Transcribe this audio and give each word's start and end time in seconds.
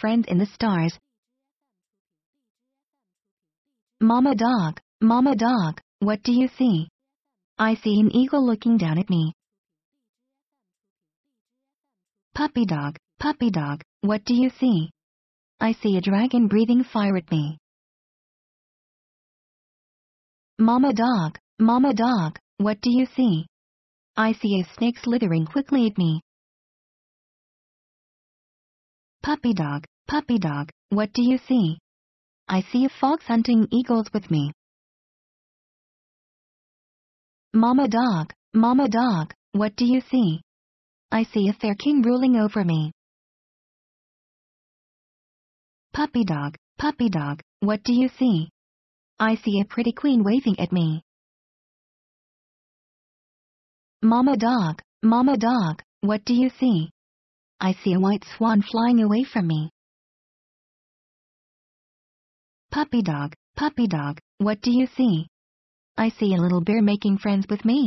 friends 0.00 0.26
in 0.28 0.38
the 0.38 0.46
stars. 0.46 0.98
Mama 4.00 4.34
dog, 4.34 4.80
mama 5.00 5.34
dog, 5.34 5.80
what 6.00 6.22
do 6.22 6.32
you 6.32 6.48
see? 6.56 6.88
I 7.58 7.74
see 7.74 7.98
an 7.98 8.14
eagle 8.14 8.46
looking 8.46 8.78
down 8.78 8.98
at 8.98 9.10
me. 9.10 9.32
Puppy 12.34 12.64
dog, 12.64 12.96
puppy 13.18 13.50
dog, 13.50 13.82
what 14.02 14.24
do 14.24 14.34
you 14.34 14.50
see? 14.60 14.90
I 15.60 15.72
see 15.72 15.96
a 15.96 16.00
dragon 16.00 16.46
breathing 16.46 16.84
fire 16.84 17.16
at 17.16 17.30
me. 17.32 17.58
Mama 20.60 20.92
dog, 20.92 21.38
mama 21.58 21.92
dog, 21.94 22.38
what 22.58 22.80
do 22.80 22.90
you 22.90 23.06
see? 23.16 23.46
I 24.16 24.32
see 24.32 24.60
a 24.60 24.74
snake 24.74 24.98
slithering 25.02 25.46
quickly 25.46 25.86
at 25.86 25.98
me. 25.98 26.20
Puppy 29.22 29.52
dog, 29.52 29.84
puppy 30.06 30.38
dog, 30.38 30.70
what 30.90 31.12
do 31.12 31.22
you 31.22 31.38
see? 31.48 31.78
I 32.48 32.62
see 32.72 32.84
a 32.84 32.88
fox 33.00 33.24
hunting 33.26 33.66
eagles 33.70 34.06
with 34.14 34.30
me. 34.30 34.52
Mama 37.52 37.88
dog, 37.88 38.32
mama 38.54 38.88
dog, 38.88 39.34
what 39.52 39.74
do 39.76 39.84
you 39.84 40.00
see? 40.10 40.40
I 41.10 41.24
see 41.24 41.48
a 41.48 41.52
fair 41.52 41.74
king 41.74 42.02
ruling 42.02 42.36
over 42.36 42.64
me. 42.64 42.92
Puppy 45.92 46.24
dog, 46.24 46.54
puppy 46.78 47.08
dog, 47.08 47.40
what 47.60 47.82
do 47.82 47.92
you 47.92 48.08
see? 48.18 48.48
I 49.18 49.34
see 49.34 49.60
a 49.60 49.64
pretty 49.64 49.92
queen 49.92 50.22
waving 50.22 50.60
at 50.60 50.72
me. 50.72 51.02
Mama 54.00 54.36
dog, 54.36 54.80
mama 55.02 55.36
dog, 55.36 55.82
what 56.02 56.24
do 56.24 56.34
you 56.34 56.50
see? 56.60 56.90
I 57.60 57.72
see 57.82 57.92
a 57.92 58.00
white 58.00 58.24
swan 58.36 58.62
flying 58.62 59.00
away 59.02 59.24
from 59.24 59.46
me. 59.46 59.70
Puppy 62.70 63.02
dog, 63.02 63.34
puppy 63.56 63.88
dog, 63.88 64.18
what 64.38 64.60
do 64.60 64.70
you 64.70 64.86
see? 64.96 65.26
I 65.96 66.10
see 66.10 66.34
a 66.34 66.40
little 66.40 66.60
bear 66.60 66.82
making 66.82 67.18
friends 67.18 67.46
with 67.50 67.64
me. 67.64 67.86